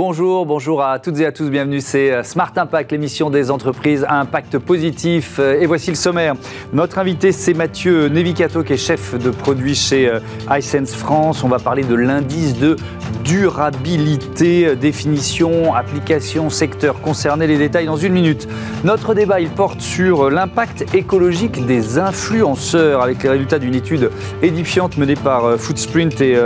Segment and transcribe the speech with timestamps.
[0.00, 4.06] Bonjour, bonjour à toutes et à tous, bienvenue, c'est euh, Smart Impact, l'émission des entreprises
[4.08, 5.40] à impact positif.
[5.40, 6.36] Euh, et voici le sommaire.
[6.72, 10.20] Notre invité, c'est Mathieu Nevicato, qui est chef de produit chez euh,
[10.56, 11.42] iSense France.
[11.42, 12.76] On va parler de l'indice de
[13.24, 18.46] durabilité, définition, application, secteur concerné, les détails dans une minute.
[18.84, 24.10] Notre débat, il porte sur l'impact écologique des influenceurs, avec les résultats d'une étude
[24.42, 26.38] édifiante menée par Foodsprint et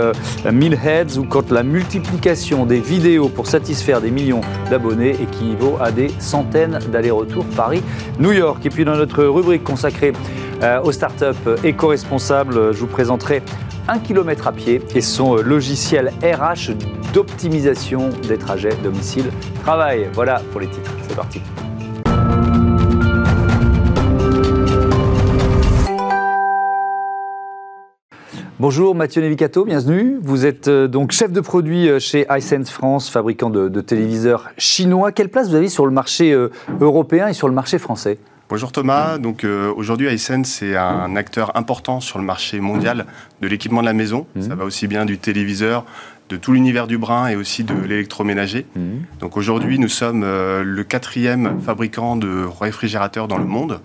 [0.51, 6.09] Millheads, où quand la multiplication des vidéos pour satisfaire des millions d'abonnés équivaut à des
[6.19, 8.65] centaines d'allers-retours Paris-New York.
[8.65, 10.13] Et puis dans notre rubrique consacrée
[10.61, 13.41] euh, aux startups éco-responsables, je vous présenterai
[13.87, 16.71] un kilomètre à pied et son logiciel RH
[17.13, 20.09] d'optimisation des trajets domicile-travail.
[20.13, 20.91] Voilà pour les titres.
[21.07, 21.41] C'est parti.
[28.63, 30.19] Bonjour Mathieu Nevicato, bienvenue.
[30.21, 35.11] Vous êtes euh, donc chef de produit euh, chez iSense France, fabricant de, téléviseurs chinois.
[35.11, 36.47] Quelle place vous avez sur le marché euh,
[36.79, 38.19] européen et sur le marché français?
[38.47, 43.05] Bonjour Thomas, donc aujourd'hui iSense est un acteur important sur le marché mondial
[43.41, 44.27] de l'équipement de la maison.
[44.35, 44.41] Mmh.
[44.43, 45.85] Ça va aussi bien du téléviseur,
[46.29, 48.65] de tout l'univers du brin et aussi de l'électroménager.
[48.75, 48.81] Mmh.
[49.19, 53.79] Donc aujourd'hui, nous sommes le quatrième fabricant de réfrigérateurs dans le monde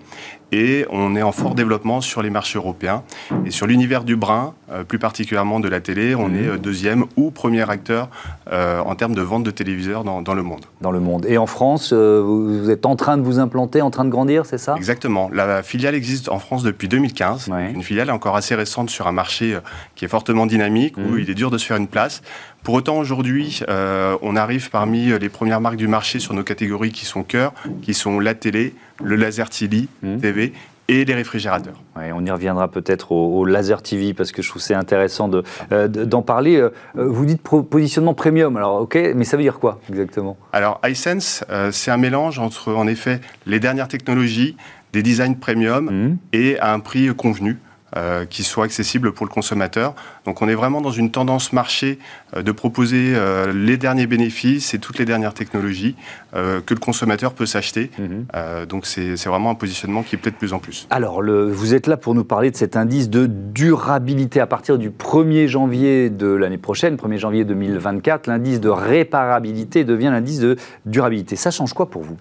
[0.51, 3.03] et on est en fort développement sur les marchés européens.
[3.45, 6.49] Et sur l'univers du brin, euh, plus particulièrement de la télé, on est mhm.
[6.49, 8.09] euh, deuxième ou premier acteur
[8.51, 10.65] euh, en termes de vente de téléviseurs dans, le monde.
[10.81, 11.25] Dans le monde.
[11.27, 14.57] Et en France, vous êtes en train de vous implanter, en train de grandir, c'est
[14.57, 14.75] ça?
[14.75, 15.29] Exactement.
[15.33, 17.49] La filiale existe en France depuis 2015.
[17.73, 19.57] Une filiale encore assez récente sur un marché
[19.95, 21.19] qui est fortement dynamique, où mhm.
[21.19, 22.21] il est dur de se faire une place.
[22.63, 27.05] Pour autant, aujourd'hui, on arrive parmi les premières marques du marché sur nos catégories qui
[27.05, 30.17] sont cœur, qui sont la télé, le laser TV, mmh.
[30.17, 30.53] TV
[30.89, 31.81] et les réfrigérateurs.
[31.95, 35.29] on y reviendra peut-être au, laser TV parce que je trouve c'est intéressant
[35.71, 36.57] euh, d'en parler.
[36.57, 40.35] Euh, vous dites positionnement premium, alors ok, mais ça veut dire quoi exactement?
[40.51, 44.57] Alors iSense, euh, c'est un mélange entre en effet les dernières technologies,
[44.91, 46.17] des designs premium mmh.
[46.33, 47.59] et à un prix convenu.
[47.97, 49.95] Euh, qui soit accessible pour le consommateur.
[50.25, 51.99] Donc on est vraiment dans une tendance marché
[52.35, 55.95] euh, de proposer euh, les derniers bénéfices et toutes les dernières technologies
[56.33, 57.89] que le consommateur peut s'acheter.
[57.97, 58.65] Mhm.
[58.67, 60.87] donc c'est vraiment un positionnement qui plaît de plus en plus.
[60.91, 64.77] Alors le, vous êtes là pour nous parler de cet indice de durabilité à partir
[64.77, 68.27] du 1er janvier de l'année prochaine, 1er janvier 2024.
[68.27, 71.35] L'indice de réparabilité devient l'indice de durabilité.
[71.35, 72.17] Ça change quoi pour vous?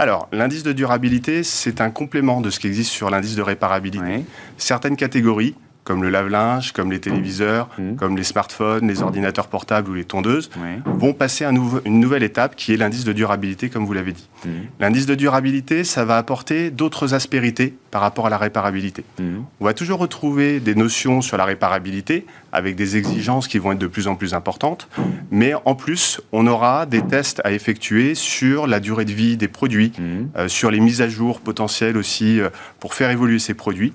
[0.00, 4.24] Alors, l'indice de durabilité, c'est un complément de ce qui existe sur l'indice de réparabilité.
[4.56, 5.56] Certaines catégories,
[5.88, 7.94] comme le lave-linge, comme les téléviseurs, mmh.
[7.94, 10.50] comme les smartphones, les ordinateurs portables ou les tondeuses,
[10.84, 14.28] vont passer à une nouvelle étape qui est l'indice de durabilité, comme vous l'avez dit.
[14.44, 14.48] Mmh.
[14.80, 19.02] L'indice de durabilité, ça va apporter d'autres aspérités par rapport à la réparabilité.
[19.18, 19.38] Mmh.
[19.60, 23.78] On va toujours retrouver des notions sur la réparabilité avec des exigences qui vont être
[23.78, 24.88] de plus en plus importantes,
[25.30, 29.48] mais en plus, on aura des tests à effectuer sur la durée de vie des
[29.48, 29.92] produits,
[30.36, 32.48] euh, sur les mises à jour potentielles aussi euh,
[32.80, 33.92] pour faire évoluer ces produits.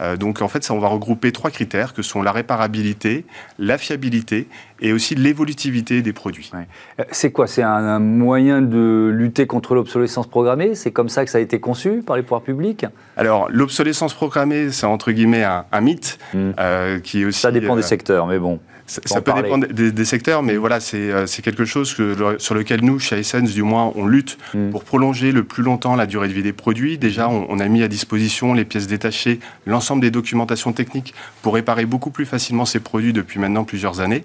[0.00, 3.24] Euh, donc en fait, ça, on va regrouper trois critères que sont la réparabilité,
[3.58, 4.48] la fiabilité
[4.80, 6.50] et aussi l'évolutivité des produits.
[6.54, 7.46] Euh, c'est quoi?
[7.46, 10.74] C'est un, moyen de lutter contre l'obsolescence programmée?
[10.74, 12.86] C'est comme ça que ça a été conçu par les pouvoirs publics?
[13.16, 16.50] Alors l'obsolescence programmée, c'est entre guillemets un, mythe hmm.
[16.58, 17.40] euh, qui est aussi.
[17.40, 18.58] Ça dépend des secteurs, mais bon.
[18.86, 23.18] Ça, peut dépendre des, secteurs, mais voilà, c'est quelque chose que, sur lequel nous, chez
[23.18, 24.70] Essence, du moins, on lutte hmm.
[24.70, 26.98] pour prolonger le plus longtemps la durée de vie des produits.
[26.98, 31.54] Déjà, on, on a mis à disposition les pièces détachées, l'ensemble des documentations techniques pour
[31.54, 34.24] réparer beaucoup plus facilement ces produits depuis maintenant plusieurs années.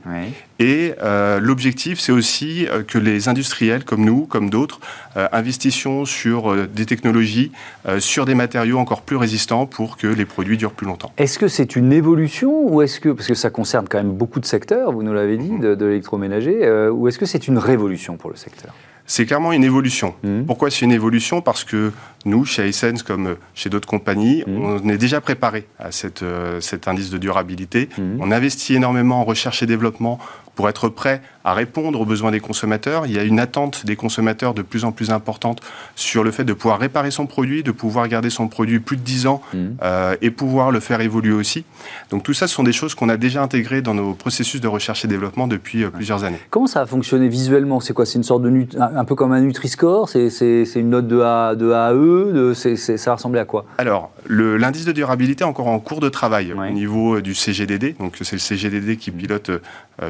[0.60, 4.82] Et euh, l'objectif, c'est aussi euh, que les industriels comme nous, comme d'autres,
[5.16, 7.52] euh, investissions sur des technologies,
[8.00, 11.12] sur des matériaux encore plus résistants pour que les produits durent plus longtemps.
[11.18, 14.40] Est-ce que c'est une évolution ou est-ce que, parce que ça concerne quand même beaucoup
[14.40, 18.18] de secteurs, vous nous l'avez dit, de, de l'électroménager, ou est-ce que c'est une révolution
[18.18, 18.74] pour le secteur?
[19.10, 20.14] C'est clairement une évolution.
[20.22, 20.44] Mmh.
[20.44, 21.42] Pourquoi c'est une évolution?
[21.42, 21.92] Parce que
[22.26, 24.58] nous, chez Essence, comme chez d'autres compagnies, mmh.
[24.62, 26.24] on est déjà préparé à cette,
[26.60, 27.90] cet indice de durabilité.
[27.98, 28.02] Mmh.
[28.20, 30.20] On investit énormément en recherche et développement
[30.60, 33.06] pour être prêt à répondre aux besoins des consommateurs.
[33.06, 35.62] Il y a une attente des consommateurs de plus en plus importante
[35.96, 39.02] sur le fait de pouvoir réparer son produit, de pouvoir garder son produit plus de
[39.02, 39.58] 10 ans mmh.
[39.82, 41.64] euh, et pouvoir le faire évoluer aussi.
[42.10, 44.68] Donc tout ça, ce sont des choses qu'on a déjà intégrées dans nos processus de
[44.68, 46.40] recherche et développement depuis euh, plusieurs années.
[46.50, 47.80] Comment ça a fonctionné visuellement?
[47.80, 48.06] C'est quoi?
[48.06, 50.10] C'est une sorte de un peu comme un Nutri-Score?
[50.10, 52.32] C'est une note de A, de a à E?
[52.34, 53.66] De, Ça ressemblait à quoi?
[53.78, 57.96] Alors, l'indice de durabilité est encore en cours de travail au niveau euh, du CGDD.
[57.98, 59.52] Donc c'est le CGDD qui pilote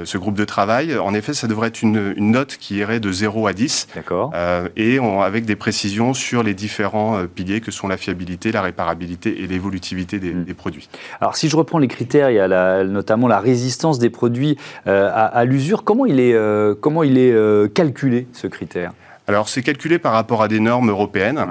[0.03, 3.47] ce groupe de travail, en effet, ça devrait être une, note qui irait de 0
[3.47, 3.87] à 10.
[3.95, 4.31] D'accord.
[4.75, 9.47] et avec des précisions sur les différents piliers que sont la fiabilité, la réparabilité et
[9.47, 10.43] l'évolutivité des, hmm.
[10.43, 10.89] des, produits.
[11.21, 15.43] Alors, si je reprends les critères, il y a notamment la résistance des produits à,
[15.45, 15.83] l'usure.
[15.83, 16.35] Comment il est,
[16.81, 18.91] comment il est calculé, ce critère?
[19.29, 21.45] Alors, c'est calculé par rapport à des normes européennes.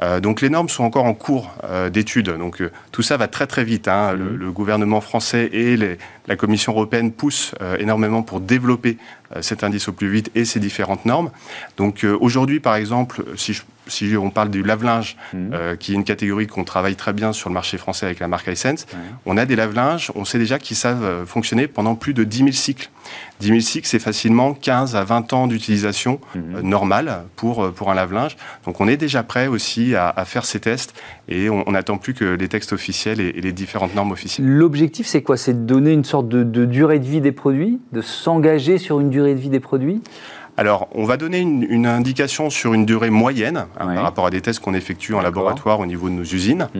[0.00, 2.30] Euh, donc, les normes sont encore en cours euh, d'étude.
[2.30, 3.88] Donc, euh, tout ça va très très vite.
[3.88, 4.12] Hein.
[4.12, 5.98] Le, le, gouvernement français et les,
[6.28, 8.98] la Commission européenne poussent énormément pour développer
[9.40, 11.32] cet indice au plus vite et ces différentes normes.
[11.76, 15.50] Donc, aujourd'hui, par exemple, si je si on parle du lave-linge, mhm.
[15.52, 18.28] euh, qui est une catégorie qu'on travaille très bien sur le marché français avec la
[18.28, 18.86] marque Hisense,
[19.26, 22.38] on a des lave-linges, on sait déjà qu'ils savent euh, fonctionner pendant plus de 10
[22.38, 22.90] 000 cycles.
[23.40, 26.56] 10 000 cycles, c'est facilement 15 à 20 ans d'utilisation mhm.
[26.56, 28.36] euh, normale pour, pour un lave-linge.
[28.64, 30.94] Donc on est déjà prêt aussi à, faire ces tests
[31.28, 34.46] et on n'attend plus que les textes officiels et, les différentes normes officielles.
[34.46, 35.36] L'objectif, c'est quoi?
[35.36, 37.80] C'est de donner une sorte de, de durée de vie des produits?
[37.92, 40.00] De s'engager sur une durée de vie des produits?
[40.56, 44.40] Alors, on va donner une, indication sur une durée moyenne hein, par rapport à des
[44.40, 46.68] tests qu'on effectue en laboratoire au niveau de nos usines.
[46.74, 46.78] Mmh.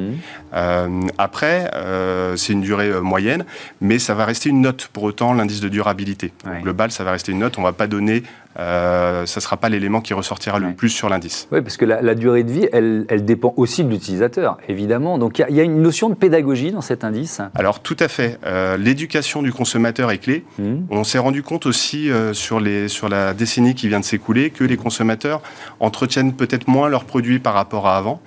[0.55, 3.45] Euh, après, euh, c'est une durée euh, moyenne,
[3.81, 6.33] mais ça va rester une note pour autant l'indice de durabilité.
[6.63, 7.59] Le BAL, ça va rester une note.
[7.59, 8.23] On ne va pas donner
[8.59, 11.49] euh, ça ne sera pas l'élément qui ressortira le plus sur l'indice.
[11.51, 15.19] Oui, parce que la, durée de vie, elle, dépend aussi de l'utilisateur, évidemment.
[15.19, 17.41] Donc il y, a une notion de pédagogie dans cet indice.
[17.55, 18.39] Alors tout à fait.
[18.45, 20.45] Euh, l'éducation du consommateur est clé.
[20.59, 20.75] Mmh.
[20.91, 24.51] On s'est rendu compte aussi euh, sur, les, sur la décennie qui vient de s'écouler
[24.51, 25.43] que les consommateurs
[25.81, 28.21] entretiennent peut-être moins leurs produits par rapport à avant.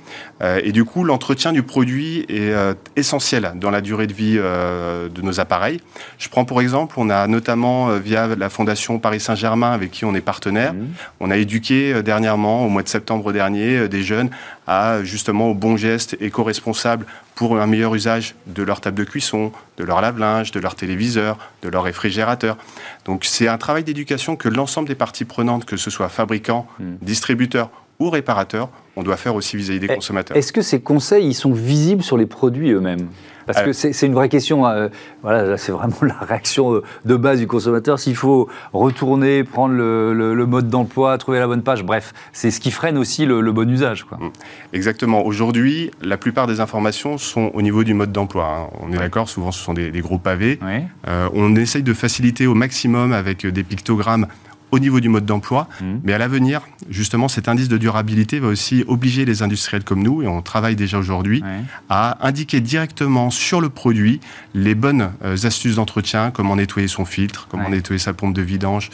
[0.63, 2.53] et du coup, l'entretien du produit est
[2.95, 5.81] essentiel dans la durée de vie de nos appareils.
[6.17, 10.15] Je prends pour exemple, on a notamment via la Fondation Paris Saint-Germain avec qui on
[10.21, 10.73] partenaires.
[10.73, 10.87] Mmh.
[11.19, 14.29] On a éduqué euh, dernièrement, au mois de septembre dernier, euh, des jeunes
[14.67, 17.05] à justement au bon geste éco-responsable
[17.35, 21.37] pour un meilleur usage de leur table de cuisson, de leur lave-linge, de leur téléviseur,
[21.61, 22.57] de leur réfrigérateur.
[23.05, 26.83] Donc c'est un travail d'éducation que l'ensemble des parties prenantes, que ce soit fabricants, mmh.
[27.01, 27.69] distributeurs
[27.99, 30.37] ou réparateurs, on doit faire aussi vis-à-vis des consommateurs.
[30.37, 33.07] Est-ce que ces conseils ils sont visibles sur les produits eux-mêmes?
[33.47, 34.67] Parce que c'est une vraie question.
[34.67, 34.89] Euh,
[35.23, 37.99] voilà, c'est vraiment la réaction de base du consommateur.
[37.99, 42.71] S'il faut retourner, prendre le, mode d'emploi, trouver la bonne page, bref, c'est ce qui
[42.71, 44.03] freine aussi le, bon usage.
[44.03, 44.17] Quoi.
[44.17, 44.31] Mmh.
[44.73, 45.25] Exactement.
[45.25, 48.45] Aujourd'hui, la plupart des informations sont au niveau du mode d'emploi.
[48.45, 48.77] Hein.
[48.81, 50.59] On est d'accord, souvent ce sont des, gros pavés.
[51.07, 54.27] Euh, on essaye de faciliter au maximum avec des pictogrammes
[54.71, 55.67] au niveau du mode d'emploi.
[55.81, 55.85] Mmh.
[56.03, 60.21] Mais à l'avenir, justement, cet indice de durabilité va aussi obliger les industriels comme nous,
[60.21, 61.43] et on travaille déjà aujourd'hui,
[61.89, 64.19] à indiquer directement sur le produit
[64.53, 68.89] les bonnes euh, astuces d'entretien, comment nettoyer son filtre, comment nettoyer sa pompe de vidange,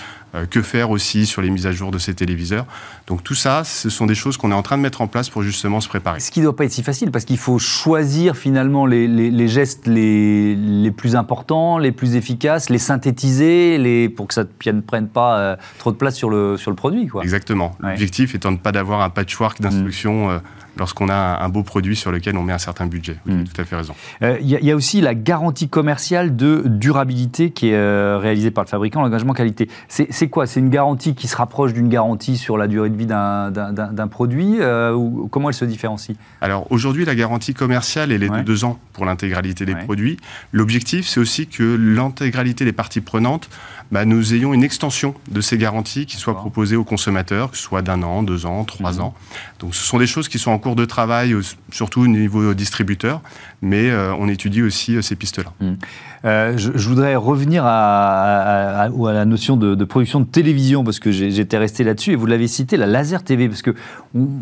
[0.49, 2.65] que faire aussi sur les mises à jour de ses téléviseurs.
[3.07, 5.29] Donc tout ça, ce sont des choses qu'on est en train de mettre en place
[5.29, 6.19] pour justement se préparer.
[6.19, 9.47] Ce qui ne doit pas être si facile, parce qu'il faut choisir finalement les, les,
[9.47, 14.81] gestes les, les, plus importants, les plus efficaces, les synthétiser les, pour que ça ne
[14.81, 15.37] prenne pas...
[15.37, 17.07] Euh, trop de place sur le, sur le produit.
[17.07, 17.23] Quoi.
[17.23, 17.75] Exactement.
[17.79, 20.27] L'objectif étant de ne pas d'avoir un patchwork d'instructions.
[20.27, 20.31] Mm.
[20.31, 20.39] Euh,
[20.77, 23.17] lorsqu'on a un beau produit sur lequel on met un certain budget.
[23.25, 23.47] Vous avez mm.
[23.47, 23.95] tout à fait raison.
[24.21, 28.63] Euh, il y, a aussi la garantie commerciale de durabilité qui est euh, réalisée par
[28.63, 29.69] le fabricant, l'engagement qualité.
[29.87, 30.47] C'est quoi?
[30.47, 34.59] C'est une garantie qui se rapproche d'une garantie sur la durée de vie d'un produit
[34.63, 36.17] ou Comment elle se différencie?
[36.41, 40.17] Alors aujourd'hui, la garantie commerciale, elle est de deux ans pour l'intégralité des produits.
[40.51, 43.49] L'objectif, c'est aussi que l'intégralité des parties prenantes
[43.93, 47.61] bah, nous ayons une extension de ces garanties qui soient proposées aux consommateurs, que ce
[47.61, 49.01] soit d'un an, deux ans, trois mhm.
[49.01, 49.13] ans.
[49.59, 51.35] Donc ce sont des choses qui sont en cours de travail,
[51.71, 53.21] surtout au niveau distributeur,
[53.61, 55.53] mais euh, on étudie aussi euh, ces pistes-là.
[55.61, 55.77] Mhm.
[56.25, 61.83] Euh, je, voudrais revenir à, la notion de, production de télévision, parce que j'étais resté
[61.83, 63.73] là-dessus, et vous l'avez cité, la laser TV, parce qu'on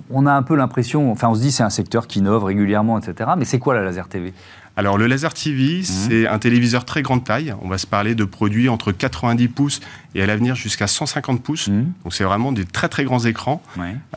[0.09, 2.97] on a un peu l'impression, enfin on se dit c'est un secteur qui innove régulièrement,
[2.97, 3.31] etc.
[3.37, 4.31] Mais c'est quoi la laser TV
[4.77, 5.83] alors le laser TV, mhm.
[5.83, 7.53] c'est un téléviseur très grande taille.
[7.61, 9.79] On va se parler de produits entre 90 pouces
[10.15, 11.67] et à l'avenir jusqu'à 150 pouces.
[11.67, 11.93] Mhm.
[12.03, 13.61] Donc c'est vraiment des très très grands écrans.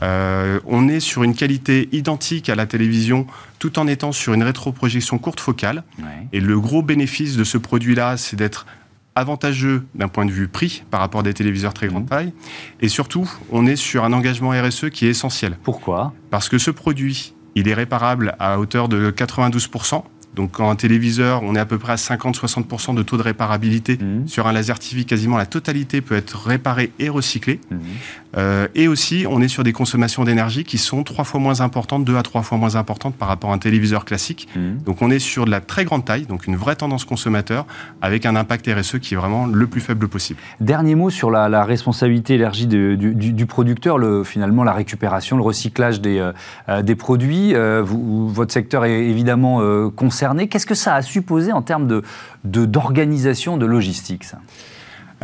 [0.01, 3.27] Euh, on est sur une qualité identique à la télévision
[3.59, 5.83] tout en étant sur une rétroprojection courte focale.
[6.31, 8.65] Et le gros bénéfice de ce produit-là, c'est d'être
[9.15, 12.09] avantageux d'un point de vue prix par rapport à des téléviseurs très grande mhm.
[12.09, 12.33] taille.
[12.81, 15.57] Et surtout, on est sur un engagement RSE qui est essentiel.
[15.63, 16.13] Pourquoi?
[16.29, 19.69] Parce que ce produit, il est réparable à hauteur de 92
[20.35, 23.97] donc, quand un téléviseur, on est à peu près à 50-60% de taux de réparabilité.
[23.99, 24.27] Mhm.
[24.27, 27.59] Sur un laser TV, quasiment la totalité peut être réparée et recyclée.
[27.71, 27.79] Mhm.
[28.37, 32.05] Euh, et aussi, on est sur des consommations d'énergie qui sont trois fois moins importantes,
[32.05, 34.47] deux à trois fois moins importantes par rapport à un téléviseur classique.
[34.55, 34.79] Mhm.
[34.85, 37.65] Donc, on est sur de la très grande taille, donc une vraie tendance consommateur,
[38.01, 40.39] avec un impact RSE qui est vraiment le plus faible possible.
[40.59, 46.19] Dernier mot sur la, responsabilité élargie du, producteur, le, finalement la récupération, le recyclage des,
[46.19, 46.31] euh,
[46.69, 47.53] euh, des produits.
[47.55, 49.61] votre secteur est évidemment
[49.91, 52.01] concerné Qu'est-ce que ça a supposé en termes
[52.43, 54.39] d'organisation, de, de logistique ça?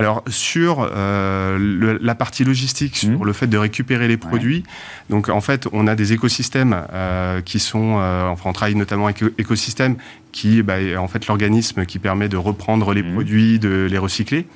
[0.01, 3.23] Alors, sur euh, la partie logistique, sur mmh.
[3.23, 4.63] le fait de récupérer les produits,
[5.11, 9.05] donc en fait, on a des écosystèmes euh, qui sont, euh, enfin, on travaille notamment
[9.05, 9.97] avec écosystèmes
[10.31, 13.13] qui bah, est en fait l'organisme qui permet de reprendre les mmh.
[13.13, 14.47] produits, de les recycler.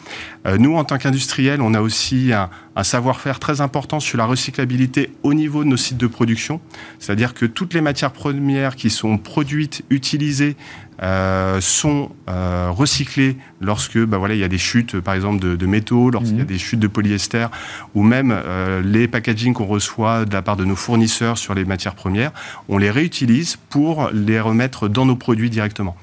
[0.58, 5.12] nous, en tant qu'industriels, on a aussi un, un savoir-faire très important sur la recyclabilité
[5.24, 6.60] au niveau de nos sites de production.
[7.00, 10.58] C'est-à-dire que toutes les matières premières qui sont produites, utilisées,
[11.02, 15.66] euh, sont euh, recyclés lorsque bah, voilà, il y a des chutes, par exemple, de,
[15.66, 16.48] métaux, lorsqu'il y a mhm.
[16.48, 17.48] des chutes de polyester,
[17.96, 21.66] ou même euh, les packaging qu'on reçoit de la part de nos fournisseurs sur les
[21.66, 22.32] matières premières,
[22.70, 25.96] on les réutilise pour les remettre dans nos produits directement.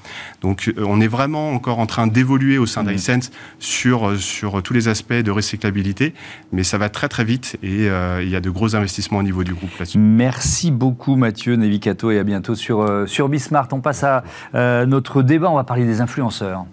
[0.43, 3.21] Donc on est vraiment encore en train d'évoluer au sein mmh.
[3.59, 6.13] sur, sur tous les aspects de recyclabilité,
[6.51, 9.43] mais ça va très très vite et il y a de gros investissements au niveau
[9.43, 9.97] du groupe là-dessus.
[9.97, 13.69] Merci beaucoup Mathieu Nevicato et à bientôt sur, sur Bismart.
[13.71, 14.23] On passe à
[14.85, 16.65] notre débat, on va parler des influenceurs.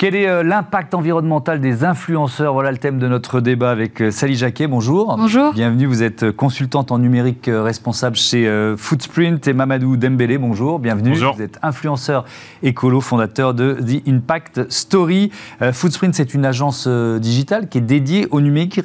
[0.00, 2.54] Quel est euh, l'impact environnemental des influenceurs?
[2.54, 4.66] Voilà le thème de notre débat avec euh, Sally Jacquet.
[4.66, 5.14] Bonjour.
[5.18, 5.52] Bonjour.
[5.52, 10.38] Bienvenue, vous êtes euh, consultante en numérique responsable chez Foodsprint et Mamadou Dembélé.
[10.38, 11.10] Bonjour, bienvenue.
[11.10, 11.34] Bonjour.
[11.34, 12.24] Vous êtes influenceur
[12.62, 15.32] écolo, fondateur de The Impact Story.
[15.70, 18.80] Foodsprint, c'est une agence digitale qui est dédiée au numérique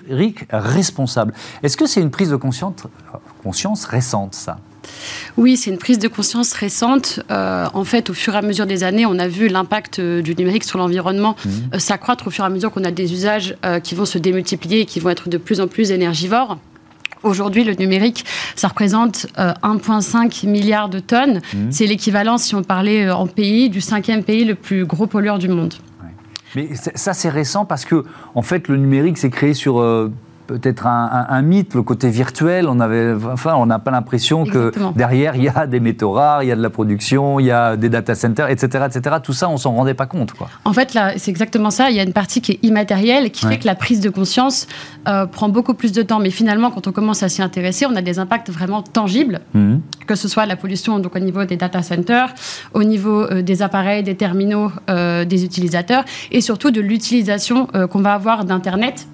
[0.52, 1.34] responsable.
[1.64, 2.88] Est-ce que c'est une prise de conscience,
[3.42, 4.58] conscience récente, ça?
[5.38, 7.20] Oui, c'est une prise de conscience récente.
[7.30, 10.22] Euh, en fait, au fur et à mesure des années, on a vu l'impact euh,
[10.22, 11.50] du numérique sur l'environnement mmh.
[11.74, 14.82] euh, s'accroître au fur et à mesure qu'on a des usages qui vont se démultiplier
[14.82, 16.58] et qui vont être de plus en plus énergivores.
[17.24, 18.24] Aujourd'hui, le numérique,
[18.56, 21.42] ça représente 1,5 milliard de tonnes.
[21.54, 21.72] Mmh.
[21.72, 25.48] C'est l'équivalent, si on parlait en pays, du cinquième pays le plus gros pollueur du
[25.48, 25.74] monde.
[26.56, 29.82] Mais ça, c'est récent parce que, en fait, le numérique s'est créé sur
[30.48, 32.68] peut-être un, mythe, le côté virtuel.
[32.68, 36.44] On avait, enfin, on n'a pas l'impression que derrière il y a des métaux rares,
[36.44, 39.18] il y a de la production, il y a des data centers, etc., etc.
[39.22, 40.50] Tout ça, on s'en rendait pas compte, quoi.
[40.64, 41.90] En fait, là, c'est exactement ça.
[41.90, 44.68] Il y a une partie qui est immatérielle, qui fait que la prise de conscience
[45.08, 46.20] euh, prend beaucoup plus de temps.
[46.20, 49.82] Mais finalement, quand on commence à s'y intéresser, on a des impacts vraiment tangibles, mhm.
[50.08, 52.34] que ce soit la pollution donc au niveau des data centers,
[52.74, 58.02] au niveau euh, des appareils, des terminaux, euh, des utilisateurs, et surtout de l'utilisation qu'on
[58.02, 59.08] va avoir d'internet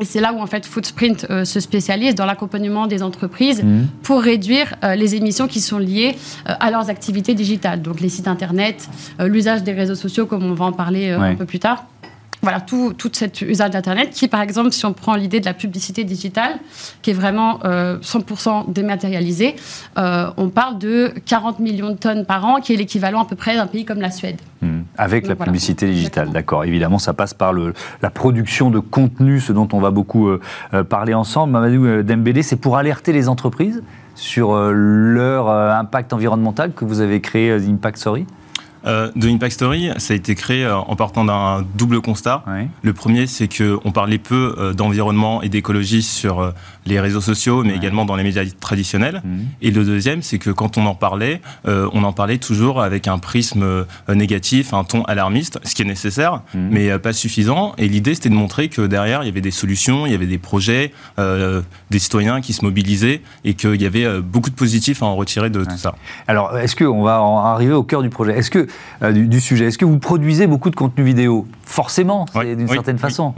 [0.00, 3.86] et c'est là où en fait Footprint euh, se spécialise dans l'accompagnement des entreprises mmh.
[4.02, 6.16] pour réduire euh, les émissions qui sont liées
[6.48, 8.88] euh, à leurs activités digitales, donc les sites internet,
[9.20, 11.86] l'usage des réseaux sociaux comme on va en parler un peu plus tard
[12.40, 15.54] voilà, tout, tout cet usage d'Internet qui, par exemple, si on prend l'idée de la
[15.54, 16.52] publicité digitale,
[17.02, 19.56] qui est vraiment 100% dématérialisée,
[19.96, 23.56] on parle de 40 millions de tonnes par an, qui est l'équivalent à peu près
[23.56, 24.40] d'un pays comme la Suède.
[24.62, 24.77] Hmm.
[24.98, 26.64] Avec la publicité digitale, d'accord.
[26.64, 30.40] Évidemment, ça passe par le, la production de contenu, ce dont on va beaucoup euh,
[30.74, 31.52] euh, parler ensemble.
[31.52, 33.82] Mamadou euh, Dembélé, c'est pour alerter les entreprises
[34.16, 38.26] sur leur impact environnemental que vous avez créé Impact Story?
[38.84, 42.42] Euh, The Impact Story, ça a été créé en partant d'un double constat.
[42.82, 46.52] Le premier, c'est qu'on parlait peu d'environnement et d'écologie sur
[46.88, 49.22] les réseaux sociaux, mais également dans les médias traditionnels.
[49.24, 49.46] Mhm.
[49.62, 53.06] Et le deuxième, c'est que quand on en parlait, euh, on en parlait toujours avec
[53.06, 56.68] un prisme euh, négatif, un ton alarmiste, ce qui est nécessaire, mhm.
[56.70, 57.74] mais euh, pas suffisant.
[57.78, 60.26] Et l'idée, c'était de montrer que derrière, il y avait des solutions, il y avait
[60.26, 65.06] des projets, des citoyens qui se mobilisaient et qu'il y avait beaucoup de positifs à
[65.06, 65.94] en retirer de tout ça.
[66.26, 68.36] Alors, est-ce qu'on va en arriver au cœur du projet?
[68.36, 68.66] Est-ce que
[69.10, 69.66] du, sujet?
[69.66, 71.46] Est-ce que vous produisez beaucoup de contenu vidéo?
[71.64, 73.34] Forcément, d'une certaine façon.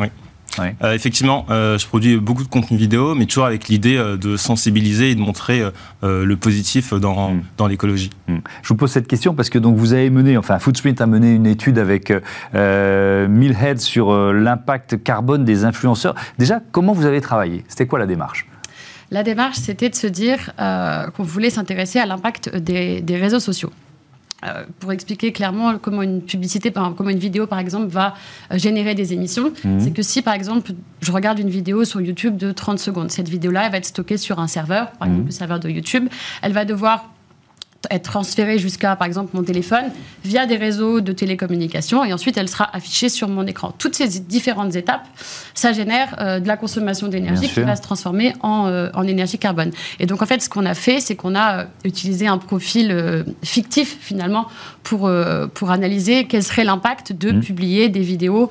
[0.58, 4.36] Euh, effectivement, euh, je produis beaucoup de contenu vidéo, mais toujours avec l'idée euh, de
[4.36, 5.62] sensibiliser et de montrer
[6.02, 7.42] le positif dans, mm.
[7.56, 8.10] dans l'écologie.
[8.28, 8.38] Mm.
[8.62, 11.34] Je vous pose cette question parce que donc vous avez mené, enfin Foodsprint a mené
[11.34, 12.12] une étude avec
[12.54, 16.14] Millhead sur l'impact carbone des influenceurs.
[16.38, 17.64] Déjà, comment vous avez travaillé?
[17.68, 18.46] C'était quoi la démarche?
[19.10, 23.70] La démarche, c'était de se dire qu'on voulait s'intéresser à l'impact des, des réseaux sociaux.
[24.46, 28.14] Euh, pour expliquer clairement comment une publicité, comment une vidéo par exemple va
[28.50, 29.80] euh, générer des émissions, mhm.
[29.80, 33.28] c'est que si par exemple je regarde une vidéo sur YouTube de 30 secondes, cette
[33.28, 35.26] vidéo-là elle va être stockée sur un serveur, par exemple mhm.
[35.26, 36.08] le serveur de YouTube,
[36.40, 37.10] elle va devoir
[37.90, 39.84] être transférée jusqu'à, par exemple, mon téléphone
[40.24, 43.72] via des réseaux de télécommunications et ensuite elle sera affichée sur mon écran.
[43.78, 45.06] Toutes ces différentes étapes,
[45.54, 49.38] ça génère euh, de la consommation d'énergie qui va se transformer en, euh, en, énergie
[49.38, 49.70] carbone.
[49.98, 53.24] Et donc, en fait, ce qu'on a fait, c'est qu'on a euh, utilisé un profil
[53.42, 54.46] fictif, finalement,
[54.82, 55.10] pour,
[55.54, 57.40] pour analyser quel serait l'impact de mmh.
[57.40, 58.50] publier des vidéos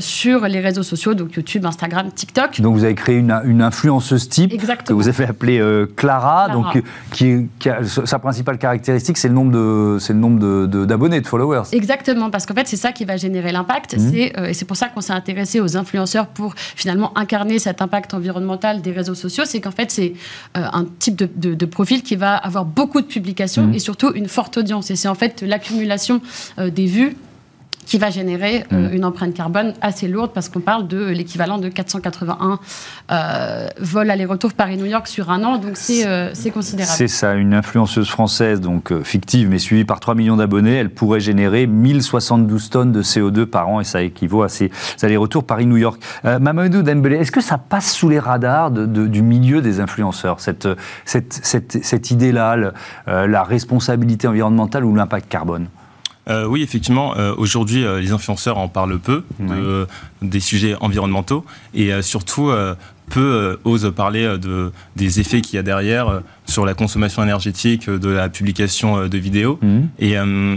[0.00, 2.60] sur les réseaux sociaux, donc YouTube, Instagram, TikTok.
[2.60, 4.52] Donc, vous avez créé une, une influenceuse type
[4.84, 5.58] que vous avez appelée
[5.96, 6.82] Clara, Clara, donc
[7.12, 11.20] qui, qui a, sa principale principale caractéristique, c'est le nombre de, c'est le nombre d'abonnés,
[11.20, 11.62] de, followers.
[11.72, 13.96] Exactement, parce qu'en fait, c'est ça qui va générer l'impact.
[13.96, 14.10] Mmh.
[14.10, 18.14] C'est, et c'est pour ça qu'on s'est intéressé aux influenceurs pour finalement incarner cet impact
[18.14, 19.44] environnemental des réseaux sociaux.
[19.46, 20.14] C'est qu'en fait, c'est
[20.54, 23.74] un type de, profil qui va avoir beaucoup de publications mmh.
[23.74, 24.90] et surtout une forte audience.
[24.90, 26.20] Et c'est en fait l'accumulation
[26.58, 27.16] des vues
[27.86, 28.94] qui va générer euh, mm.
[28.94, 32.58] une empreinte carbone assez lourde parce qu'on parle de l'équivalent de 481
[33.10, 36.96] euh, vols aller-retour Paris-New York sur un an, donc c'est euh, considérable.
[36.96, 41.20] C'est ça, une influenceuse française, donc fictive mais suivie par 3 millions d'abonnés, elle pourrait
[41.20, 44.70] générer 1072 tonnes de CO2 par an et ça équivaut à ces
[45.02, 46.00] allers-retours Paris-New York.
[46.24, 50.68] Mamadou Dembélé, est-ce que ça passe sous les radars du milieu des influenceurs, cette,
[51.04, 52.72] cette, cette, cette idée-là,
[53.06, 55.68] la responsabilité environnementale ou l'impact carbone?
[56.28, 59.24] Euh, oui, effectivement, euh, aujourd'hui, euh, les influenceurs en parlent peu
[60.22, 62.50] des sujets environnementaux et surtout
[63.10, 68.08] peu osent parler de, des effets qu'il y a derrière sur la consommation énergétique de
[68.08, 69.58] la publication de vidéos.
[69.60, 69.88] Mhm.
[69.98, 70.14] Et,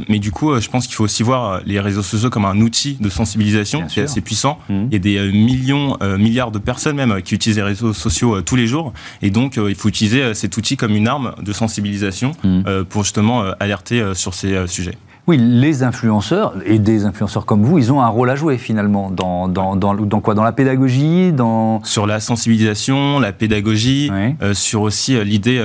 [0.08, 2.98] mais du coup, je pense qu'il faut aussi voir les réseaux sociaux comme un outil
[3.02, 4.60] de sensibilisation qui est assez puissant.
[4.70, 4.88] Mhm.
[4.90, 8.56] Il y a des millions, milliards de personnes même qui utilisent les réseaux sociaux tous
[8.56, 8.94] les jours.
[9.22, 12.86] Et donc, il faut utiliser cet outil comme une arme de sensibilisation mhm.
[12.86, 14.98] pour justement alerter sur ces sujets.
[15.30, 19.12] Oui, les influenceurs, et des influenceurs comme vous, ils ont un rôle à jouer finalement.
[19.12, 20.36] Dans, dans, dans, quoi?
[20.36, 21.84] Dans la pédagogie dans...
[21.84, 24.10] Sur la sensibilisation, la pédagogie,
[24.42, 25.58] euh, sur aussi euh, l'idée.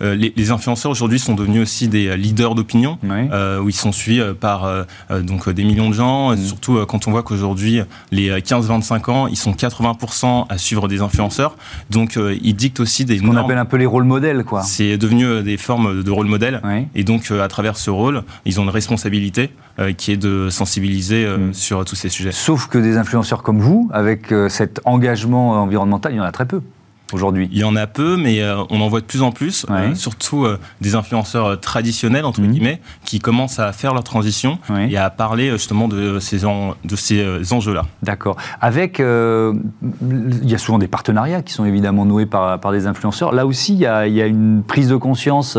[0.00, 4.70] Euh, les, influenceurs aujourd'hui sont devenus aussi des leaders d'opinion, où ils sont suivis par
[5.10, 6.36] donc, des millions de gens, mm.
[6.36, 7.80] surtout quand on voit qu'aujourd'hui,
[8.12, 11.56] les 15-25 ans, ils sont 80% à suivre des influenceurs.
[11.90, 13.18] Donc ils dictent aussi des.
[13.18, 14.62] Ce qu'on appelle un peu les rôles modèles, quoi.
[14.62, 16.62] C'est devenu des formes de rôle modèle.
[16.94, 19.07] Et donc, à travers ce rôle, ils ont une responsabilité
[19.78, 21.54] euh, qui est de sensibiliser euh, mm.
[21.54, 22.32] sur tous ces sujets.
[22.32, 26.32] Sauf que des influenceurs comme vous, avec euh, cet engagement environnemental, il y en a
[26.32, 26.62] très peu
[27.12, 30.46] aujourd'hui Il y en a peu, mais on en voit de plus en plus, surtout
[30.82, 32.48] des influenceurs traditionnels, entre mm.
[32.48, 34.58] guillemets, qui commencent à faire leur transition
[34.90, 37.86] et à parler justement de ces, de ces enjeux-là.
[38.02, 38.36] D'accord.
[38.60, 43.32] Avec, il y a souvent des partenariats qui sont évidemment noués par, par des influenceurs.
[43.32, 45.56] Là aussi, il y a, il y a une prise de conscience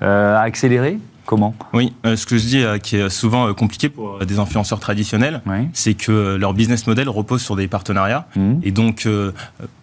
[0.00, 0.98] à accélérer?
[1.28, 4.38] Comment Oui, euh, ce que je dis euh, qui est souvent euh, compliqué pour des
[4.38, 5.42] influenceurs traditionnels,
[5.74, 8.26] c'est que leur business model repose sur des partenariats.
[8.34, 8.54] Mmh.
[8.62, 9.06] Et donc,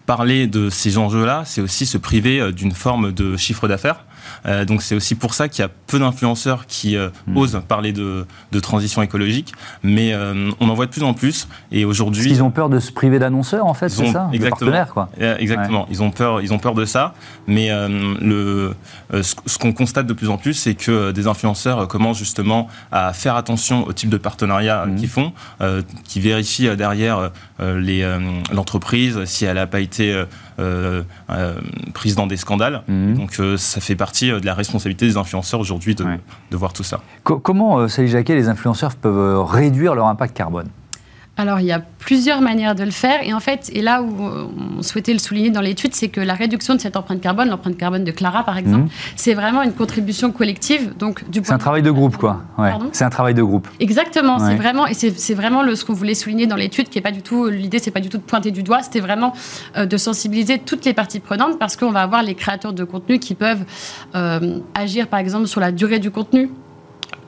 [0.06, 4.04] parler de ces enjeux-là, c'est aussi se priver d'une forme de chiffre d'affaires.
[4.46, 7.36] Euh, donc c'est aussi pour ça qu'il y a peu d'influenceurs qui euh, hmm.
[7.36, 8.26] osent parler de,
[8.60, 11.46] transition écologique, mais euh, on en voit de plus en plus.
[11.70, 14.86] Et aujourd'hui, ils ont peur de se priver d'annonceurs, en fait, c'est ça, exactement.
[14.86, 15.10] quoi.
[15.38, 15.86] Exactement.
[15.90, 17.14] Ils ont peur, ils ont peur de ça.
[17.46, 17.68] Mais
[18.20, 18.74] le,
[19.12, 23.36] ce, qu'on constate de plus en plus, c'est que des influenceurs commencent justement à faire
[23.36, 24.96] attention au type de partenariat hmm.
[24.96, 25.32] qu'ils font,
[26.04, 30.24] qui vérifient derrière l'entreprise si elle n'a pas été
[31.92, 32.82] prise dans des scandales.
[32.88, 33.14] Hmm.
[33.14, 36.04] Donc ça fait partie euh, de la responsabilité des influenceurs aujourd'hui de,
[36.50, 37.00] de, voir tout ça.
[37.22, 40.68] comment, euh, Sally Jacquet, les influenceurs peuvent euh, réduire leur impact carbone?
[41.38, 43.22] Alors, il y a plusieurs manières de le faire.
[43.22, 44.22] Et en fait, et là où
[44.78, 47.76] on souhaitait le souligner dans l'étude, c'est que la réduction de cette empreinte carbone, l'empreinte
[47.76, 48.90] carbone de Clara par exemple, mhm.
[49.16, 50.96] c'est vraiment une contribution collective.
[50.96, 52.42] Donc, du c'est un travail de groupe, quoi.
[52.92, 53.68] C'est un travail de groupe.
[53.80, 54.38] Exactement.
[54.38, 57.12] C'est vraiment, et c'est, vraiment le, ce qu'on voulait souligner dans l'étude, qui est pas
[57.12, 59.34] du tout, l'idée, c'est pas du tout de pointer du doigt, c'était vraiment
[59.76, 63.18] euh, de sensibiliser toutes les parties prenantes parce qu'on va avoir les créateurs de contenu
[63.18, 63.64] qui peuvent
[64.14, 66.50] euh, agir, par exemple, sur la durée du contenu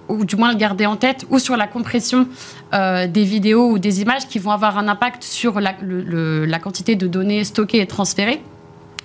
[0.09, 2.29] ou du moins le garder en tête, ou sur la compression
[2.75, 5.73] euh, des vidéos ou des images qui vont avoir un impact sur la,
[6.59, 8.43] quantité de données stockées et transférées.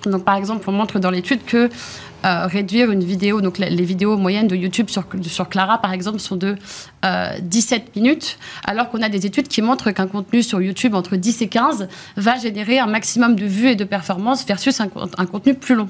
[0.04, 1.70] Donc, par exemple, on montre dans l'étude que
[2.24, 6.20] euh, réduire une vidéo, donc les vidéos moyennes de YouTube sur, sur Clara, par exemple,
[6.20, 6.56] sont de
[7.40, 11.16] 17 euh, minutes, alors qu'on a des études qui montrent qu'un contenu sur YouTube entre
[11.16, 15.54] 10 et 15 va générer un maximum de vues et de performances versus un contenu
[15.54, 15.88] plus long.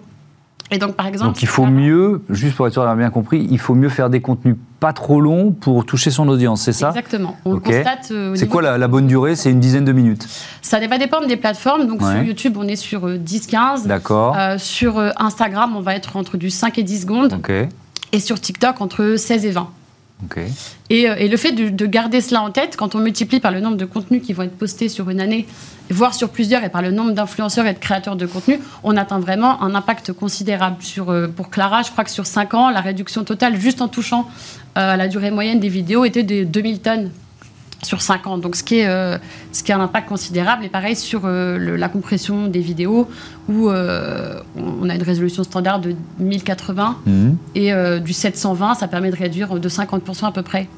[0.75, 1.31] Et donc, par exemple.
[1.31, 4.11] Donc, il faut mieux, juste pour être sûr d'avoir bien compris, il faut mieux faire
[4.11, 6.89] des contenus pas trop longs pour toucher son audience, c'est ça?
[6.89, 7.37] Exactement.
[7.45, 8.09] On constate.
[8.11, 9.37] Euh, c'est quoi la, bonne durée?
[9.37, 10.27] C'est une dizaine de minutes
[10.63, 11.87] Ça va dépendre des plateformes.
[11.87, 13.85] Donc, sur YouTube, on est sur 10-15.
[13.85, 14.37] Euh, D'accord.
[14.37, 17.35] Euh, sur Instagram, on va être entre du 5 et 10 secondes.
[17.35, 17.53] OK.
[18.11, 19.69] Et sur TikTok, entre 16 et 20.
[20.91, 23.61] Et, et, le fait de, de, garder cela en tête, quand on multiplie par le
[23.61, 25.47] nombre de contenus qui vont être postés sur une année
[25.91, 29.19] voire sur plusieurs, et par le nombre d'influenceurs et de créateurs de contenu, on atteint
[29.19, 30.77] vraiment un impact considérable.
[30.81, 33.89] Sur, euh, pour Clara, je crois que sur 5 ans, la réduction totale, juste en
[33.89, 34.29] touchant
[34.79, 37.11] euh, la durée moyenne des vidéos, était de 2000 tonnes
[37.85, 38.39] sur 5 ans.
[38.39, 39.19] Donc, ce qui est, euh,
[39.53, 40.65] ce qui a un impact considérable.
[40.65, 43.09] Et pareil sur la compression des vidéos,
[43.49, 47.31] où on a une résolution standard de 1080 mmh.
[47.55, 50.69] et du 720, ça permet de réduire de 50% à peu près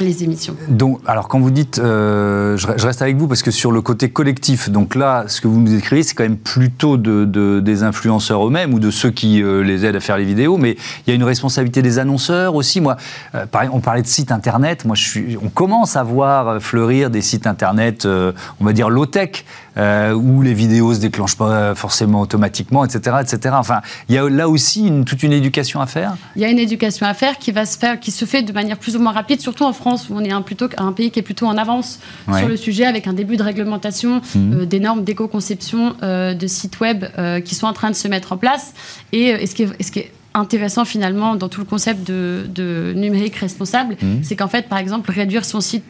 [0.00, 0.56] les émissions.
[0.68, 4.10] Donc, alors quand vous dites, euh, je, reste avec vous parce que sur le côté
[4.10, 8.46] collectif, donc là, ce que vous nous décrivez, c'est quand même plutôt de, des influenceurs
[8.46, 11.12] eux-mêmes ou de ceux qui euh, les aident à faire les vidéos, mais il y
[11.12, 12.80] a une responsabilité des annonceurs aussi.
[12.80, 12.96] Moi,
[13.34, 14.84] euh, on parlait de sites internet.
[14.84, 19.06] Moi, je suis, on commence à voir fleurir des sites internet, on va dire low
[19.06, 19.44] tech,
[19.76, 23.54] où les vidéos se déclenchent pas forcément automatiquement, etc., etc.
[23.58, 26.16] Enfin, il y a là aussi une, toute une éducation à faire?
[26.36, 28.52] Il y a une éducation à faire qui va se faire, qui se fait de
[28.52, 31.10] manière plus ou moins rapide, surtout en France où on est un, plutôt, un pays
[31.10, 32.00] qui est plutôt en avance
[32.36, 34.60] sur le sujet, avec un début de réglementation, mhm.
[34.60, 38.08] euh, des normes d'éco-conception euh, de sites web euh, qui sont en train de se
[38.08, 38.74] mettre en place.
[39.12, 44.20] Et, ce, qui est, intéressant finalement dans tout le concept de, numérique responsable, mhm.
[44.22, 45.84] c'est qu'en fait, par exemple, réduire son site,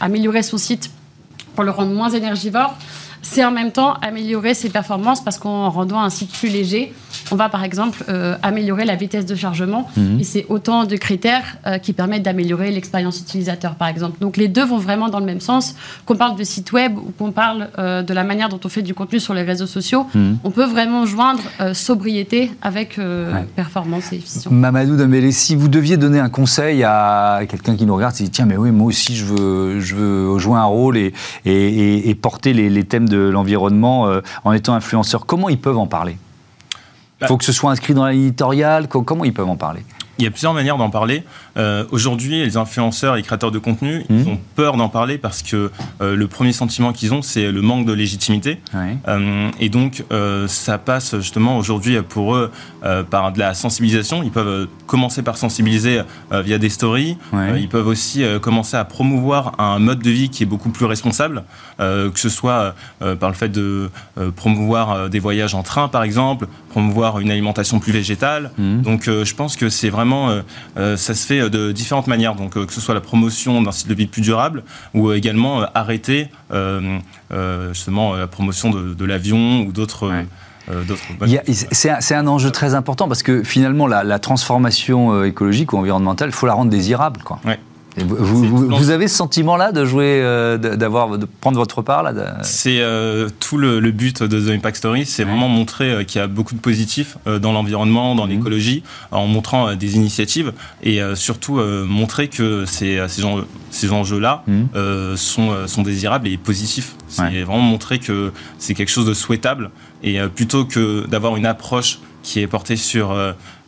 [0.00, 0.90] améliorer son site
[1.54, 2.76] pour le rendre moins énergivore,
[3.30, 6.94] c'est en même temps améliorer ses performances parce qu'en rendant un site plus léger,
[7.30, 9.88] on va par exemple euh, améliorer la vitesse de chargement.
[9.96, 10.20] Mhm.
[10.20, 14.18] Et c'est autant de critères euh, qui permettent d'améliorer l'expérience utilisateur, par exemple.
[14.20, 15.74] Donc les deux vont vraiment dans le même sens.
[16.06, 18.82] Qu'on parle de site web ou qu'on parle euh, de la manière dont on fait
[18.82, 20.38] du contenu sur les réseaux sociaux, mhm.
[20.42, 21.42] on peut vraiment joindre
[21.74, 22.98] sobriété avec
[23.56, 24.50] performance et efficience.
[24.50, 28.30] Mamadou Dambélé, si vous deviez donner un conseil à quelqu'un qui nous regarde, qui dit
[28.30, 31.12] tiens mais oui moi aussi je veux, je veux jouer un rôle et,
[31.44, 35.86] et, et porter les, les thèmes de l'environnement en étant influenceur, comment ils peuvent en
[35.86, 36.18] parler?
[37.20, 39.84] Il faut que ce soit inscrit dans l'éditorial Comment ils peuvent en parler?
[40.18, 41.22] Il y a plusieurs manières d'en parler.
[41.56, 44.28] Euh, aujourd'hui, les influenceurs et créateurs de contenu, ils mmh.
[44.28, 47.86] ont peur d'en parler parce que euh, le premier sentiment qu'ils ont, c'est le manque
[47.86, 48.60] de légitimité.
[49.06, 50.04] Euh, et donc,
[50.46, 52.50] ça passe justement aujourd'hui pour eux
[53.10, 54.22] par de la sensibilisation.
[54.22, 57.16] Ils peuvent commencer par sensibiliser via des stories.
[57.56, 61.44] ils peuvent aussi commencer à promouvoir un mode de vie qui est beaucoup plus responsable,
[61.78, 62.74] que ce soit
[63.20, 63.90] par le fait de
[64.36, 68.50] promouvoir des voyages en train, par exemple, promouvoir une alimentation plus végétale.
[68.58, 68.82] Mmh.
[68.82, 70.42] Donc, je pense que c'est vraiment euh,
[70.76, 72.34] euh, ça se fait de différentes manières.
[72.34, 74.62] Donc, euh, que ce soit la promotion d'un style de vie plus durable
[74.94, 76.28] ou également arrêter
[77.70, 80.12] justement la promotion de, l'avion ou d'autres.
[81.72, 86.46] C'est un, enjeu très important parce que finalement, la, transformation écologique ou environnementale, il faut
[86.46, 87.20] la rendre désirable.
[87.22, 87.40] Quoi.
[88.04, 93.28] Vous, avez ce sentiment-là de jouer, euh, d'avoir, de prendre votre part là C'est euh,
[93.40, 96.54] tout le, but de The Impact Story, c'est vraiment montrer euh, qu'il y a beaucoup
[96.54, 98.32] de positifs dans l'environnement, dans mhm.
[98.32, 103.00] l'écologie, en montrant des initiatives et surtout montrer que ces,
[103.70, 105.16] ces, enjeux-là mhm.
[105.16, 106.94] sont, sont désirables et positifs.
[107.08, 109.70] C'est vraiment montrer que c'est quelque chose de souhaitable
[110.02, 113.12] et plutôt que d'avoir une approche qui est portée sur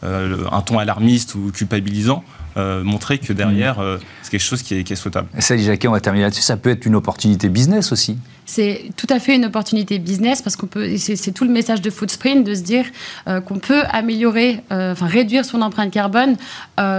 [0.02, 2.24] un ton alarmiste ou culpabilisant,
[2.56, 3.82] euh, montrer que derrière, mm.
[3.82, 5.28] euh, c'est quelque chose qui est, qui est souhaitable.
[5.38, 6.42] Sally Jacquet, on va terminer là-dessus.
[6.42, 10.56] Ça peut être une opportunité business aussi c'est tout à fait une opportunité business parce
[10.56, 12.84] qu'on peut, c'est tout le message de Footprint de se dire
[13.28, 16.36] euh, qu'on peut améliorer, enfin réduire son empreinte carbone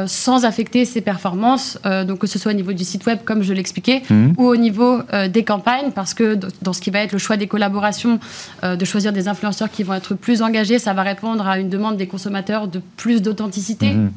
[0.08, 3.52] sans affecter ses performances, donc que ce soit au niveau du site web comme je
[3.52, 4.36] l'expliquais, mm.
[4.38, 7.48] ou au niveau des campagnes, parce que dans ce qui va être le choix des
[7.48, 8.22] collaborations,
[8.64, 11.98] de choisir des influenceurs qui vont être plus engagés, ça va répondre à une demande
[11.98, 13.90] des consommateurs de plus d'authenticité.
[13.90, 14.12] Mm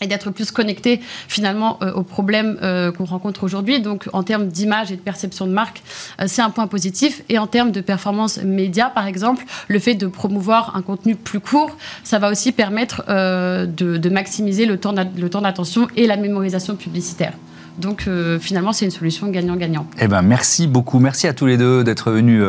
[0.00, 3.80] et d'être plus connecté finalement euh, aux problèmes euh, qu'on rencontre aujourd'hui.
[3.80, 5.82] Donc en termes d'image et de perception de marque,
[6.20, 7.22] euh, c'est un point positif.
[7.28, 11.40] Et en termes de performance média, par exemple, le fait de promouvoir un contenu plus
[11.40, 17.32] court, ça va aussi permettre de, de, maximiser le temps d'attention et la mémorisation publicitaire.
[17.80, 19.86] Donc euh, finalement, c'est une solution gagnant-gagnant.
[19.98, 20.98] Eh ben, merci beaucoup.
[20.98, 22.44] Merci à tous les deux d'être venus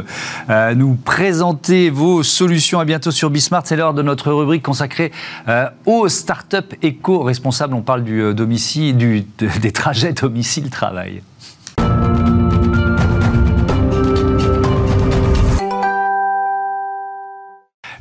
[0.50, 2.80] euh, nous présenter vos solutions.
[2.80, 3.64] À bientôt sur Bismart.
[3.66, 5.12] C'est l'heure de notre rubrique consacrée
[5.48, 7.74] euh, aux startups éco-responsables.
[7.74, 11.22] On parle du domicile, du, des trajets domicile-travail.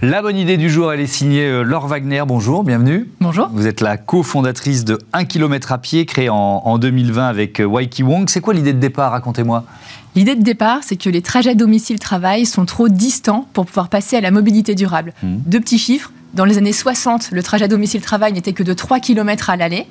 [0.03, 2.23] La bonne idée du jour, elle est signée euh, Laure Wagner.
[2.27, 3.11] Bonjour, bienvenue.
[3.21, 3.51] Bonjour.
[3.53, 8.03] Vous êtes la cofondatrice de 1 km à pied, créé en, 2020 avec euh, Waiki
[8.03, 8.27] Wong.
[8.31, 9.13] C'est quoi l'idée de départ?
[9.13, 9.67] Racontez-moi.
[10.17, 14.23] L'idée de départ, c'est que les trajets domicile-travail sont trop distants pour pouvoir passer à
[14.23, 15.13] la mobilité durable.
[15.23, 15.37] Mmh.
[15.45, 16.13] Deux petits chiffres.
[16.33, 19.87] Dans les années 60, le trajet domicile-travail n'était que de 3 km à l'aller.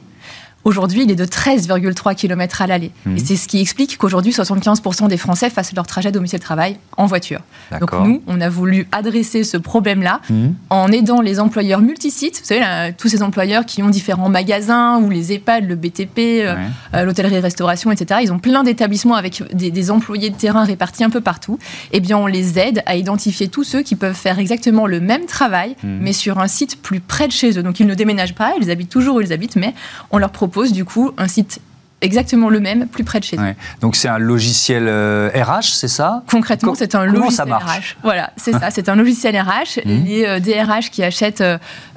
[0.66, 2.92] Aujourd'hui, il est de 13,3 km à l'aller.
[3.06, 3.16] Mmh.
[3.16, 7.40] Et c'est ce qui explique qu'aujourd'hui, 75% des Français fassent leur trajet domicile-travail en voiture.
[7.80, 10.48] Donc nous, on a voulu adresser ce problème-là mmh.
[10.70, 12.40] en aidant les employeurs multisites.
[12.40, 16.56] Vous savez, tous ces employeurs qui ont différents magasins ou les EHPAD, le BTP, euh,
[16.94, 18.20] euh, l'hôtellerie-restauration, etc.
[18.24, 21.58] Ils ont plein d'établissements avec des, employés de terrain répartis un peu partout.
[21.94, 25.26] Eh bien, on les aide à identifier tous ceux qui peuvent faire exactement le même
[25.26, 25.98] travail, mmh.
[26.02, 27.64] mais sur un site plus près de chez eux.
[27.64, 29.74] Donc ils ne déménagent pas, ils habitent toujours où ils habitent, mais
[30.12, 31.62] on leur propose propose du coup un site
[32.02, 33.56] exactement le même, plus près de chez eux.
[33.82, 36.24] Donc c'est un logiciel RH, euh, c'est ça?
[36.30, 37.98] Concrètement, c'est un logiciel RH.
[38.04, 39.80] Voilà, c'est ça, c'est un logiciel RH.
[39.86, 40.04] Mmh.
[40.06, 41.44] Les DRH qui achètent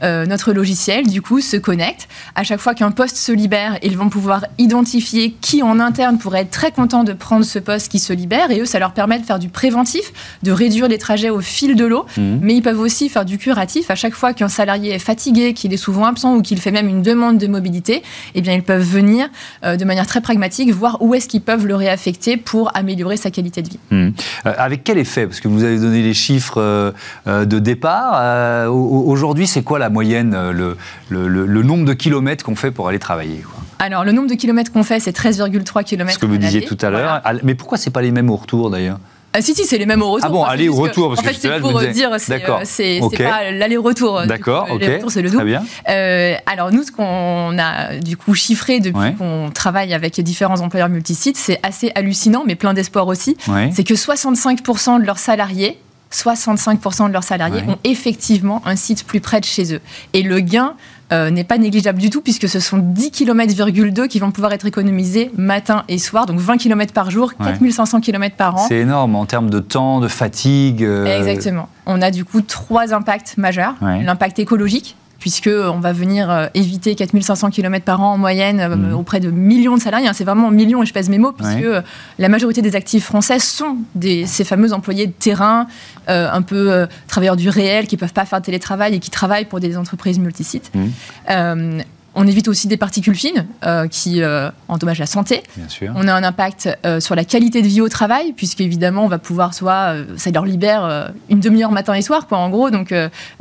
[0.02, 2.08] notre logiciel, du coup, se connectent.
[2.34, 6.42] À chaque fois qu'un poste se libère, ils vont pouvoir identifier qui en interne pourrait
[6.42, 8.50] être très content de prendre ce poste qui se libère.
[8.50, 10.12] Et eux, ça leur permet de faire du préventif,
[10.42, 12.06] de réduire les trajets au fil de l'eau.
[12.16, 12.38] Mmh.
[12.40, 13.90] Mais ils peuvent aussi faire du curatif.
[13.90, 16.88] À chaque fois qu'un salarié est fatigué, qu'il est souvent absent ou qu'il fait même
[16.88, 18.02] une demande de mobilité,
[18.34, 19.28] eh bien, ils peuvent venir
[19.64, 23.30] euh, de manière très pragmatique voir où est-ce qu'ils peuvent le réaffecter pour améliorer sa
[23.30, 23.78] qualité de vie.
[23.90, 24.08] Mmh.
[24.46, 25.26] Euh, avec quel effet?
[25.26, 28.70] Parce que vous avez donné les chiffres euh, de départ.
[28.70, 30.76] Aujourd'hui, c'est quoi la moyenne, le,
[31.10, 33.42] le, nombre de kilomètres qu'on fait pour aller travailler
[33.78, 36.12] Alors, le nombre de kilomètres qu'on fait, c'est 13,3 km.
[36.12, 37.22] Ce que vous disiez tout à l'heure.
[37.42, 38.98] Mais pourquoi c'est pas les mêmes au retour d'ailleurs?
[39.34, 40.28] Ah si, si, c'est les mêmes au retour.
[40.28, 44.26] Ah bon, aller au retour, parce en fait, c'est pour dire, c'est pas l'aller-retour.
[44.26, 44.80] D'accord, ok.
[44.80, 45.42] L'aller-retour, c'est le double.
[45.42, 45.64] Très bien.
[45.88, 50.88] Euh, alors nous, ce qu'on a du coup chiffré depuis qu'on travaille avec différents employeurs
[50.88, 53.36] multisites, c'est assez hallucinant, mais plein d'espoir aussi.
[53.72, 55.78] C'est que 65% de leurs salariés
[56.12, 59.80] 65% de leurs salariés ont effectivement un site plus près de chez eux.
[60.12, 60.74] Et le gain
[61.12, 64.66] euh, n'est pas négligeable du tout, puisque ce sont 10 km,2 qui vont pouvoir être
[64.66, 68.64] économisés matin et soir, donc 20 km par jour, 4500 km par an.
[68.68, 70.84] C'est énorme en termes de temps, de fatigue.
[70.84, 71.68] Euh, Exactement.
[71.86, 73.74] On a du coup trois impacts majeurs.
[73.80, 78.94] L'impact écologique, puisqu'on va venir euh, éviter 4500 km par an en moyenne euh, mmh.
[78.94, 80.08] auprès de millions de salariés.
[80.08, 80.14] Hein.
[80.14, 81.80] C'est vraiment millions, et je pèse mes mots, puisque euh,
[82.18, 85.68] la majorité des actifs français sont des, ces fameux employés de terrain,
[86.08, 89.44] un peu travailleurs du réel, qui ne peuvent pas faire de télétravail et qui travaillent
[89.44, 90.72] pour des entreprises multisites.
[90.74, 91.82] Mmh.
[92.14, 95.42] On évite aussi des particules fines euh, qui euh, endommagent la santé.
[95.56, 95.92] Bien sûr.
[95.96, 99.18] On a un impact euh, sur la qualité de vie au travail, puisqu'évidemment, on va
[99.18, 99.94] pouvoir soit.
[100.16, 102.70] ça leur libère une demi-heure matin et soir, quoi, en gros.
[102.70, 102.94] Donc,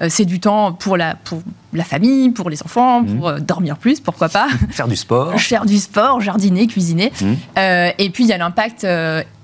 [0.07, 1.41] c'est du temps pour la, pour
[1.73, 3.17] la famille, pour les enfants, mmh.
[3.17, 4.47] pour dormir plus, pourquoi pas.
[4.69, 5.39] Faire du sport.
[5.39, 7.11] Faire du sport, jardiner, cuisiner.
[7.21, 7.33] Mmh.
[7.97, 8.85] et puis, il y a l'impact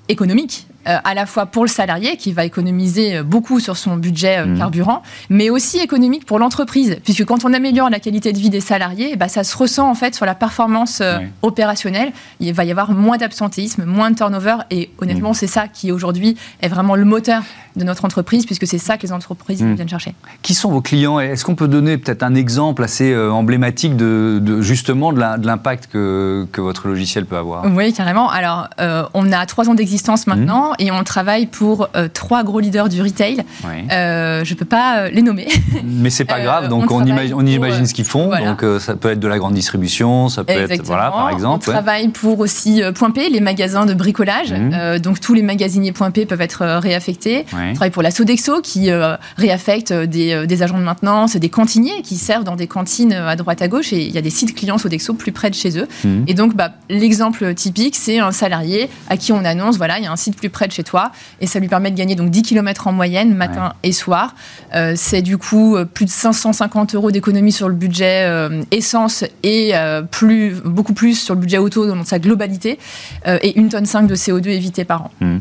[0.10, 0.68] économique
[1.04, 4.46] à la fois pour le salarié qui va économiser euh, beaucoup sur son budget euh,
[4.46, 4.58] mmh.
[4.58, 8.62] carburant, mais aussi économique pour l'entreprise, puisque quand on améliore la qualité de vie des
[8.62, 11.02] salariés, bah, ça se ressent en fait sur la performance
[11.42, 12.12] opérationnelle.
[12.40, 15.36] Il va y avoir moins d'absentéisme, moins de turnover, et honnêtement, mmh.
[15.36, 17.44] c'est ça qui aujourd'hui est vraiment le moteur
[17.78, 19.74] de notre entreprise, puisque c'est ça que les entreprises mmh.
[19.76, 20.14] viennent chercher.
[20.42, 25.14] Qui sont vos clients Est-ce qu'on peut donner peut-être un exemple assez emblématique de, justement
[25.14, 27.66] de l'impact que, que, votre logiciel peut avoir?
[27.66, 28.30] Oui, carrément.
[28.30, 28.68] Alors,
[29.14, 33.02] on a trois ans d'existence maintenant et on travaille pour euh, trois gros leaders du
[33.02, 33.44] retail.
[33.66, 35.48] Euh, je ne peux pas euh, les nommer.
[35.84, 38.30] Mais c'est pas grave, donc on, imagine, on imagine ce qu'ils font.
[38.30, 41.70] Donc ça peut être de la grande distribution, ça peut être, voilà, par exemple.
[41.70, 44.54] On travaille pour aussi Point P, les magasins de bricolage.
[44.54, 45.00] Mmh.
[45.00, 47.46] donc tous les magasiniers Point P peuvent être réaffectés.
[47.70, 48.90] On travaille pour la Sodexo qui
[49.38, 53.62] réaffecte des, des, agents de maintenance des cantiniers qui servent dans des cantines à droite
[53.62, 53.94] à gauche.
[53.94, 55.88] Et il y a des sites clients Sodexo plus près de chez eux.
[56.04, 56.24] Mmh.
[56.28, 60.08] Et donc bah, l'exemple typique, c'est un salarié à qui on annonce, voilà, il y
[60.08, 62.30] a un site plus près de chez toi et ça lui permet de gagner donc
[62.30, 64.36] 10 km en moyenne matin et soir.
[64.76, 69.24] Euh, c'est du coup euh, plus de 550 euros d'économie sur le budget euh, essence
[69.44, 69.74] et
[70.12, 72.80] plus, beaucoup plus sur le budget auto dans sa globalité
[73.26, 75.12] et une tonne 5 de CO2 évité par an.
[75.22, 75.38] Mmh.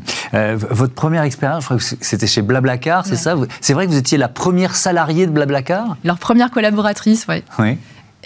[0.70, 3.34] votre première expérience, je crois que c'était chez Blablacar, c'est ça?
[3.60, 5.96] C'est vrai que vous étiez la première salariée de Blablacar?
[6.04, 7.42] Leur première collaboratrice, oui.
[7.58, 7.78] Oui.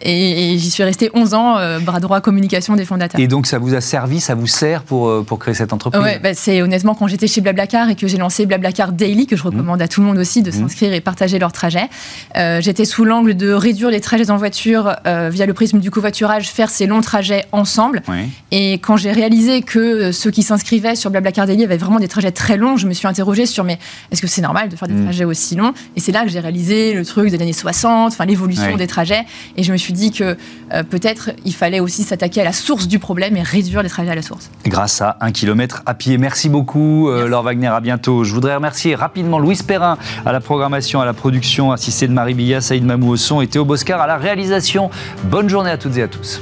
[0.02, 3.20] Et, j'y suis resté 11 ans, euh, bras droit communication des fondateurs.
[3.20, 6.02] Et donc ça vous a servi, ça vous sert pour, euh, pour créer cette entreprise
[6.02, 9.36] Oui, bah, c'est honnêtement quand j'étais chez Blablacar et que j'ai lancé Blablacar Daily, que
[9.36, 10.54] je recommande à tout le monde aussi de mmh.
[10.54, 11.88] s'inscrire et partager leur trajet.
[12.36, 16.48] Euh, j'étais sous l'angle de réduire les trajets en voiture via le prisme du covoiturage,
[16.48, 18.02] faire ces longs trajets ensemble.
[18.50, 22.32] Et quand j'ai réalisé que ceux qui s'inscrivaient sur Blablacar Daily avaient vraiment des trajets
[22.32, 23.78] très longs, je me suis interrogée sur mais
[24.10, 25.04] est-ce que c'est normal de faire des mmh.
[25.04, 25.72] trajets aussi longs?
[25.96, 29.24] Et c'est là que j'ai réalisé le truc des années 60, enfin l'évolution des trajets.
[29.56, 30.36] Et je me suis dit que
[30.72, 34.10] euh, peut-être il fallait aussi s'attaquer à la source du problème et réduire les trajets
[34.10, 34.50] à la source.
[34.66, 36.18] Grâce à un kilomètre à pied.
[36.18, 37.68] Merci beaucoup, euh, Laure Wagner.
[37.68, 38.24] À bientôt.
[38.24, 42.34] Je voudrais remercier rapidement Louise Perrin à la programmation, à la production, assistée de Marie
[42.34, 44.90] Billa, Saïd Mamou au son et Théo Boscar à la réalisation.
[45.24, 46.40] Bonne journée à toutes et à tous.